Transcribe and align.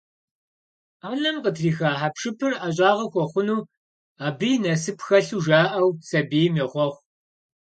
Ӏэнэм 1.01 1.37
къытриха 1.43 1.89
хьэпшыпыр 1.99 2.53
ӀэщӀагъэ 2.57 3.05
хуэхъуну, 3.11 3.59
абы 4.25 4.47
и 4.55 4.57
насып 4.63 4.99
хэлъу 5.05 5.39
жаӀэу, 5.45 5.89
сабийм 6.07 6.53
йохъуэхъу. 6.57 7.03